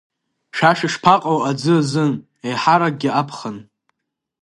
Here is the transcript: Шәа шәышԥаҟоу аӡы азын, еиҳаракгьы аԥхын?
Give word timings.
Шәа 0.55 0.71
шәышԥаҟоу 0.77 1.39
аӡы 1.49 1.75
азын, 1.79 2.11
еиҳаракгьы 2.47 3.09
аԥхын? 3.21 3.57